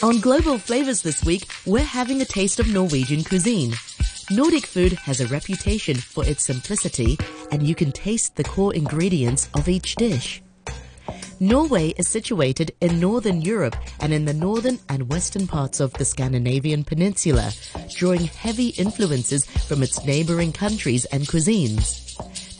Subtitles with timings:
[0.00, 3.74] On Global Flavas this week, we're having a taste of Norwegian cuisine.
[4.30, 7.18] Nordic food has a reputation for its simplicity,
[7.50, 10.40] and you can taste the core ingredients of each dish.
[11.40, 16.04] Norway is situated in northern Europe and in the northern and western parts of the
[16.04, 17.50] Scandinavian peninsula,
[17.96, 22.07] drawing heavy influences from its neighboring countries and cuisines.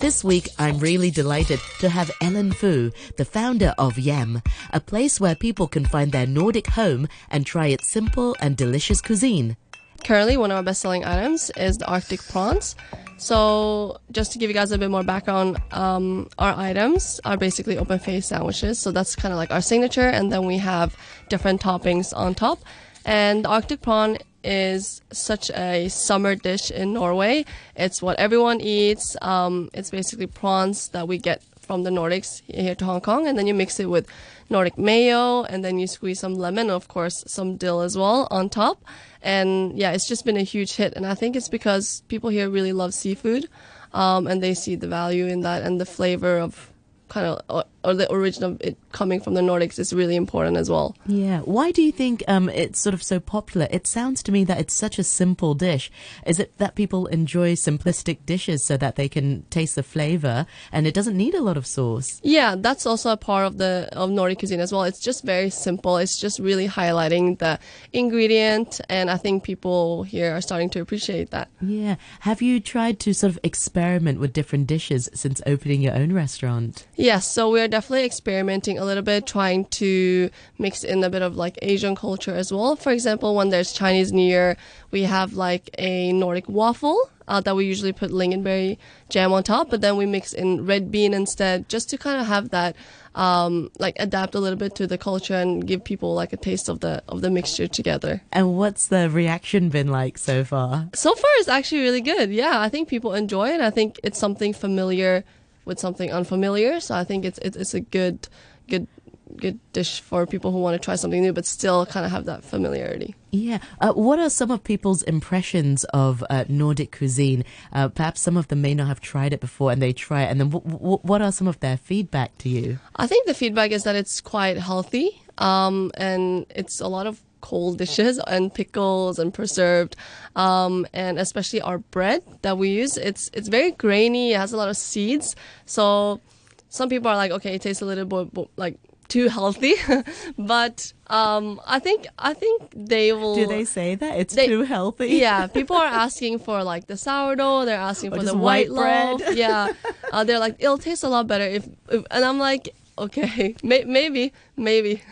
[0.01, 4.43] This week, I'm really delighted to have Elin Fu, the founder of Yam,
[4.73, 9.03] a place where people can find their Nordic home and try its simple and delicious
[9.03, 9.57] cuisine.
[10.05, 12.77] Currently, one of our best-selling items is the Arctic prawns.
[13.17, 17.77] So, just to give you guys a bit more background, um, our items are basically
[17.77, 18.79] open face sandwiches.
[18.79, 20.97] So that's kind of like our signature, and then we have
[21.29, 22.61] different toppings on top.
[23.05, 27.45] And the Arctic prawn is such a summer dish in Norway.
[27.77, 29.17] It's what everyone eats.
[29.23, 33.39] Um, it's basically prawns that we get from the Nordics here to Hong Kong, and
[33.39, 34.09] then you mix it with
[34.49, 38.49] Nordic mayo, and then you squeeze some lemon, of course, some dill as well on
[38.49, 38.83] top.
[39.23, 42.49] And yeah, it's just been a huge hit, and I think it's because people here
[42.49, 43.49] really love seafood,
[43.93, 46.73] um, and they see the value in that and the flavor of
[47.09, 50.69] kind of or the origin of it coming from the Nordics is really important as
[50.69, 50.97] well.
[51.07, 51.41] Yeah.
[51.41, 53.67] Why do you think um, it's sort of so popular?
[53.71, 55.91] It sounds to me that it's such a simple dish.
[56.27, 60.87] Is it that people enjoy simplistic dishes so that they can taste the flavor and
[60.87, 62.21] it doesn't need a lot of sauce?
[62.23, 64.83] Yeah, that's also a part of the of Nordic cuisine as well.
[64.83, 65.97] It's just very simple.
[65.97, 67.59] It's just really highlighting the
[67.93, 71.49] ingredient, and I think people here are starting to appreciate that.
[71.61, 71.97] Yeah.
[72.21, 76.87] Have you tried to sort of experiment with different dishes since opening your own restaurant?
[76.99, 77.29] Yes.
[77.29, 81.57] So we're definitely experimenting a little bit, trying to mix in a bit of like
[81.63, 82.75] Asian culture as well.
[82.75, 84.57] For example, when there's Chinese New Year,
[84.91, 88.79] we have like a Nordic waffle uh, that we usually put lingonberry
[89.11, 92.27] jam on top, but then we mix in red bean instead, just to kind of
[92.27, 92.75] have that,
[93.15, 96.69] um, like adapt a little bit to the culture and give people like a taste
[96.69, 98.23] of the of the mixture together.
[98.33, 100.89] And what's the reaction been like so far?
[100.95, 102.33] So far, it's actually really good.
[102.33, 103.61] Yeah, I think people enjoy it.
[103.61, 105.25] I think it's something familiar
[105.69, 106.81] with something unfamiliar.
[106.81, 108.27] So I think it's it's, it's a good
[108.69, 108.89] good
[109.37, 112.25] good dish for people who want to try something new but still kind of have
[112.25, 113.15] that familiarity.
[113.31, 113.59] Yeah.
[113.81, 117.45] Uh, what are some of people's impressions of uh, Nordic cuisine?
[117.73, 120.31] Uh, perhaps some of them may not have tried it before and they try it.
[120.31, 122.79] And then w- w- what are some of their feedback to you?
[122.97, 127.21] I think the feedback is that it's quite healthy um, and it's a lot of
[127.41, 129.97] cold dishes and pickles and preserved
[130.37, 132.97] um, and especially our bread that we use.
[132.97, 134.33] It's it's very grainy.
[134.33, 135.37] It has a lot of seeds.
[135.67, 136.21] So
[136.69, 138.77] some people are like okay it tastes a little bit like
[139.09, 139.75] too healthy.
[140.39, 144.63] But um, I think I think they will do they say that it's they, too
[144.63, 145.09] healthy?
[145.27, 147.65] Yeah people are asking for like the sourdough.
[147.65, 149.37] They're asking or for the white, white bread?
[149.37, 149.73] yeah.
[150.11, 153.85] Uh, they're like it'll taste a lot better if, if and I'm like okay may,
[153.85, 155.03] maybe maybe.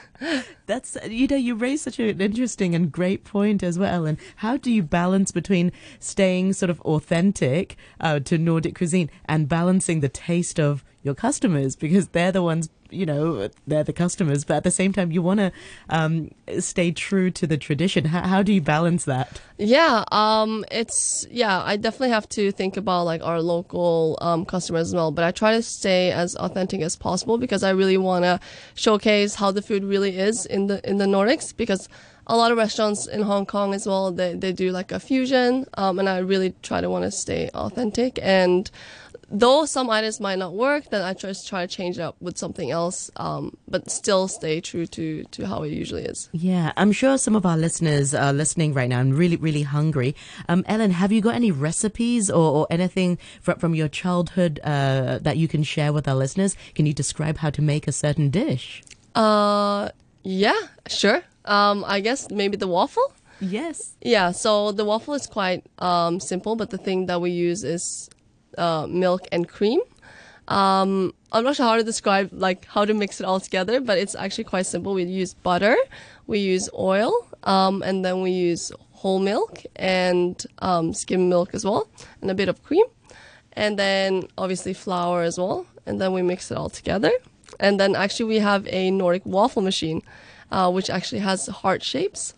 [0.67, 4.07] That's you know you raise such an interesting and great point as well.
[4.07, 9.49] And how do you balance between staying sort of authentic uh, to Nordic cuisine and
[9.49, 11.77] balancing the taste of your customers?
[11.77, 15.23] Because they're the ones you know they're the customers but at the same time you
[15.23, 15.53] want to
[15.89, 18.07] um, stay true to the tradition.
[18.07, 19.41] How, how do you balance that?
[19.59, 24.89] Yeah um, it's yeah i definitely have to think about like our local um, customers
[24.89, 28.25] as well but i try to stay as authentic as possible because i really want
[28.25, 28.41] to
[28.75, 31.88] showcase how the food really is in the in the nordics because
[32.28, 35.64] a lot of restaurants in Hong Kong as well, they, they do like a fusion,
[35.74, 38.69] um, and I really try to want to stay authentic and
[39.30, 42.38] though some items might not work, then I just try to change it up with
[42.38, 46.28] something else, um, but still stay true to, to how it usually is.
[46.32, 50.14] Yeah, I'm sure some of our listeners are listening right now and really, really hungry.
[50.48, 55.18] Um, Elin, have you got any recipes or, or anything from, from your childhood uh,
[55.22, 56.56] that you can share with our listeners?
[56.74, 58.82] Can you describe how to make a certain dish?
[59.16, 59.88] Uh,
[60.22, 61.22] yeah, sure.
[61.47, 63.12] Um, I guess maybe the waffle.
[63.41, 63.97] Yes.
[64.00, 68.09] Yeah, so the waffle is quite um, simple, but the thing that we use is
[68.59, 69.81] uh, milk and cream.
[70.49, 73.98] Um, I'm not sure how to describe like how to mix it all together, but
[73.98, 74.95] it's actually quite simple.
[74.95, 75.77] We use butter,
[76.27, 81.65] we use oil, um, and then we use whole milk and um, skim milk as
[81.65, 81.89] well,
[82.22, 82.86] and a bit of cream,
[83.53, 87.10] and then obviously flour as well, and then we mix it all together.
[87.58, 90.03] And then actually we have a Nordic waffle machine,
[90.50, 92.34] uh, which actually has heart shapes.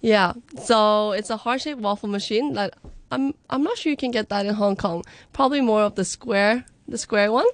[0.00, 0.32] Yeah,
[0.62, 2.74] so it's a heart shaped waffle machine that
[3.10, 5.04] I'm I'm not sure you can get that in Hong Kong.
[5.32, 7.46] Probably more of the square the square one.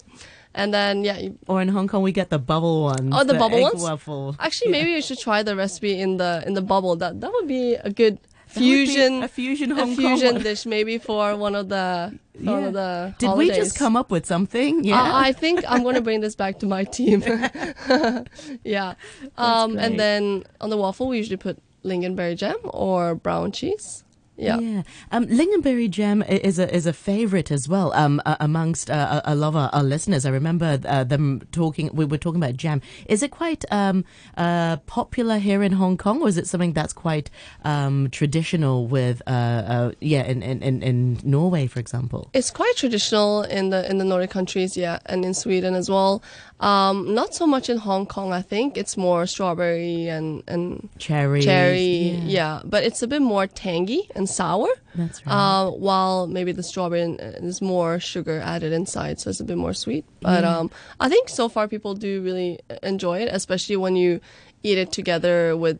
[0.55, 3.13] And then yeah, you, or in Hong Kong we get the bubble one.
[3.13, 3.83] Oh, the, the bubble ones.
[3.83, 4.37] Waffle.
[4.39, 4.79] Actually, yeah.
[4.79, 6.97] maybe you should try the recipe in the in the bubble.
[6.97, 8.19] That that would be a good
[8.61, 10.43] fusion a fusion Hong a fusion Kong.
[10.43, 13.51] dish maybe for one of the for one of the Did holidays.
[13.51, 14.79] we just come up with something?
[14.81, 15.11] Uh, Yeah.
[15.15, 17.23] I think I'm gonna bring this back to my team.
[18.65, 18.95] yeah.
[19.37, 24.03] Um, and then on the waffle, we usually put lingonberry jam or brown cheese.
[24.37, 24.59] Yeah.
[24.59, 29.23] Yeah, um, lingonberry jam is a is a favorite as well um, uh, amongst uh,
[29.25, 30.27] a lot of our, our listeners.
[30.27, 31.91] I remember uh, them talking.
[31.93, 32.83] We were talking about jam.
[33.07, 34.05] Is it quite um,
[34.37, 37.31] uh, popular here in Hong Kong, or is it something that's quite
[37.65, 42.29] um, traditional with uh, uh, yeah in, in, in, Norway, for example?
[42.35, 46.23] It's quite traditional in the in the Nordic countries, yeah, and in Sweden as well.
[46.61, 48.77] Um, not so much in Hong Kong, I think.
[48.77, 52.61] It's more strawberry and and Cherry, cherry, yeah.
[52.65, 54.69] But it's a bit more tangy and sour.
[54.95, 55.33] That's right.
[55.33, 59.57] Uh, while maybe the strawberry uh, is more sugar added inside, so it's a bit
[59.57, 60.05] more sweet.
[60.21, 60.71] But um,
[61.01, 64.21] I think so far people do really enjoy it, especially when you
[64.63, 65.79] eat it together with,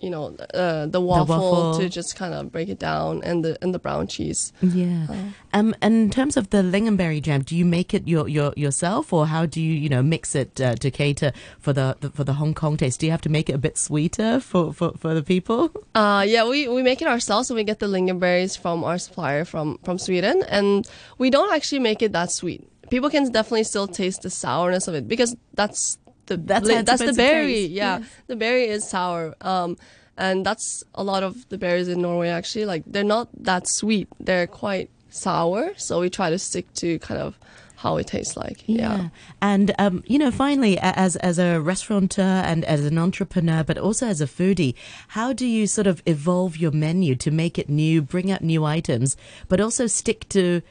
[0.00, 1.80] you know, uh, the, waffle waffle.
[1.80, 4.52] to just kind of break it down and the and the brown cheese.
[4.60, 5.06] Yeah.
[5.52, 9.12] Um, and in terms of the lingonberry jam, do you make it your, your yourself,
[9.12, 12.24] or how do you you know mix it uh, to cater for the, the for
[12.24, 13.00] the Hong Kong taste?
[13.00, 15.70] Do you have to make it a bit sweeter for, for, for the people?
[15.94, 19.44] Uh, yeah, we, we make it ourselves, so we get the lingonberries from our supplier
[19.44, 20.88] from, from Sweden, and
[21.18, 22.66] we don't actually make it that sweet.
[22.90, 27.04] People can definitely still taste the sourness of it because that's the That's li- that's
[27.04, 27.52] the berry.
[27.52, 29.34] taste, Yeah, the berry is sour.
[29.40, 29.76] Um,
[30.18, 32.64] and that's a lot of the berries in Norway actually.
[32.64, 35.72] Like they're not that sweet; they're quite sour.
[35.76, 37.38] So we try to stick to kind of
[37.76, 38.64] how it tastes like.
[38.66, 39.08] Yeah.
[39.42, 44.06] And um, you know, finally, as as a restaurateur and as an entrepreneur, but also
[44.06, 44.74] as a foodie,
[45.08, 48.64] how do you sort of evolve your menu to make it new, bring out new
[48.64, 49.16] items,
[49.48, 50.62] but also stick to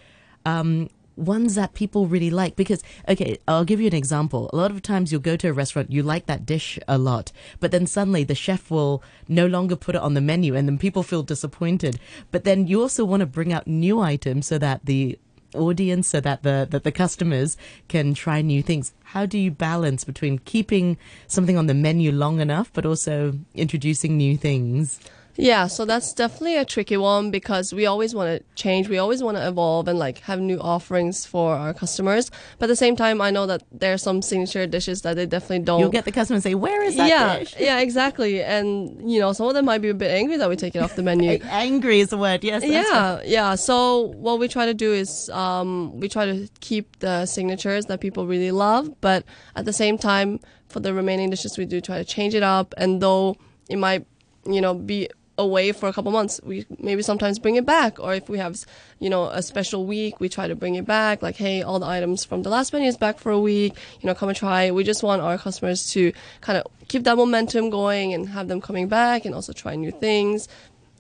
[0.46, 2.56] um, ones that people really like?
[2.56, 4.50] Because okay, I'll give you an example.
[4.52, 7.32] A lot of times you'll go to a restaurant, you like that dish a lot,
[7.60, 10.78] but then suddenly the chef will no longer put it on the menu, and then
[10.78, 12.00] people feel disappointed.
[12.32, 15.18] But then you also want to bring out new items so that the
[15.54, 17.58] audience so that the that the customers
[17.88, 20.98] can try new things how do you balance between keeping
[21.28, 25.00] something on the menu long enough but also introducing new things
[25.38, 28.88] Yeah, so that's definitely a tricky one because we always want to change.
[28.88, 32.32] We always want to evolve and like have new offerings for our customers.
[32.58, 35.26] But at the same time, I know that there are some signature dishes that they
[35.26, 35.80] definitely don't.
[35.80, 38.42] you'll get the customer and say where is that yeah, dish yeah, exactly.
[38.44, 40.80] And you know, some of them might be a bit angry that we take it
[40.80, 41.40] off the menu.
[41.44, 42.82] angry is the word yes that's right.
[42.84, 43.56] yeah, yeah.
[43.56, 48.00] So what we try to do is um, we try to keep the signatures that
[48.00, 49.24] people really love, but
[49.56, 52.74] at the same time, for the remaining dishes, we do try to change it up.
[52.78, 53.38] And though
[53.70, 54.06] it might,
[54.46, 58.00] you know, be away for a couple months, we maybe sometimes bring it back.
[58.00, 58.58] Or if we have,
[59.00, 61.22] you know, a special week, we try to bring it back.
[61.22, 63.74] Like, hey, all the items from the last menu is back for a week.
[64.02, 64.64] You know, come and try.
[64.64, 64.76] it.
[64.76, 68.62] We just want our customers to kind of keep that momentum going and have them
[68.62, 70.48] coming back and also try new things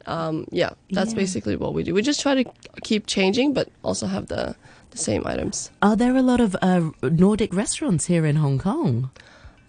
[0.07, 1.15] um, yeah, that's Yeah.
[1.15, 1.93] basically what we do.
[1.95, 2.45] We just try to
[2.83, 4.55] keep changing, but also have the,
[4.91, 5.71] the same items.
[5.81, 9.09] are there a lot of uh, nordic restaurants here in hong kong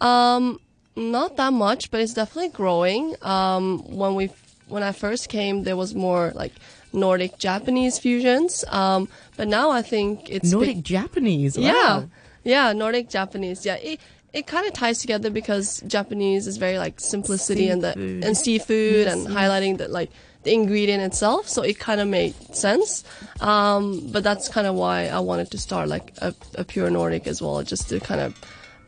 [0.00, 0.60] Um,
[0.94, 3.14] not that much, but it's definitely growing.
[3.22, 4.28] Um, when we
[4.68, 6.52] when I first came, there was more like
[6.92, 8.64] Nordic Japanese fusions.
[8.68, 11.64] Um, but now I think it's nordic big- japanese wow.
[11.64, 12.02] Yeah,
[12.44, 13.64] yeah, Nordic Japanese.
[13.66, 14.00] Yeah, it
[14.32, 18.24] it kind of ties together because Japanese is very like simplicity and the Seafood.
[18.24, 19.32] and seafood Yes, and yes.
[19.32, 20.10] highlighting the like
[20.42, 21.48] the ingredient itself.
[21.48, 23.02] So it kind of made sense.
[23.40, 27.26] Um, but that's kind of why I wanted to start like a, a pure Nordic
[27.26, 28.34] as well, just to kind of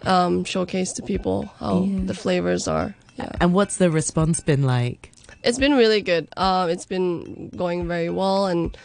[0.06, 2.00] um, showcase to people how Yeah.
[2.06, 2.94] the flavors are.
[3.18, 3.32] Yeah.
[3.40, 5.10] and what's the response been like
[5.48, 6.28] It's been really good.
[6.36, 8.76] Um, it's been going very well, and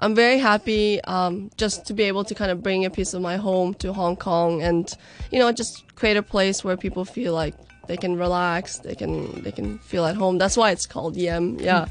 [0.00, 3.22] I'm very happy um, just to be able to kind of bring a piece of
[3.22, 4.92] my home to Hong Kong, and
[5.32, 7.54] you know, just create a place where people feel like
[7.86, 10.36] they can relax, they can they can feel at home.
[10.36, 11.58] That's why it's called Yem.
[11.58, 11.86] Yeah,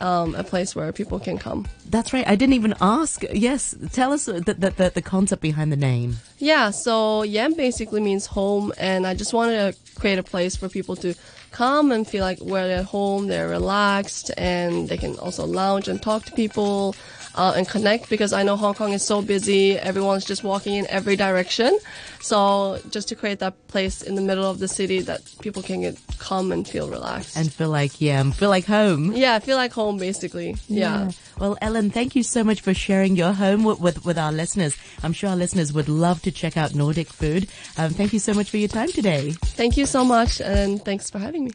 [0.00, 1.66] um, a place where people can come.
[1.88, 5.72] that's right i didn't even ask yes tell us the, the, the, the concept behind
[5.72, 10.22] the name Yeah, so Yem basically means home, and I just wanted to create a
[10.22, 11.14] place for people to
[11.56, 15.88] come and feel like where they're at home, they're relaxed, and they can also lounge
[15.88, 16.94] and talk to people
[17.36, 20.86] uh, and connect because I know Hong Kong is so busy, everyone's just walking in
[20.88, 21.78] every direction.
[22.20, 25.82] So just to create that place in the middle of the city that people can
[25.82, 27.36] get, come and feel relaxed.
[27.36, 30.56] and feel like yeah feel like home yeah, feel like home basically.
[30.68, 31.10] yeah.
[31.38, 34.74] Well, Elin, thank you so much for sharing your home with, with, with our listeners.
[35.02, 37.48] I'm sure our listeners would love to check out Nordic food.
[37.76, 39.32] Um, thank you so much for your time today.
[39.32, 41.50] Thank you so much, and thanks for having me.